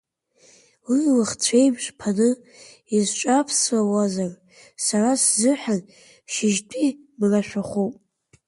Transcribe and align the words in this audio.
Уи 0.89 0.99
лыхцәеиужь 1.15 1.89
ԥаны 1.97 2.29
исҿаԥсауазар, 2.97 4.31
сара 4.85 5.11
сзыҳәан 5.23 5.81
шьыжьтәи 6.33 6.89
мрашәахәоуп. 7.19 7.93